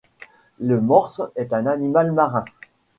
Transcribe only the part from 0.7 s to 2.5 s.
morse est un animal marin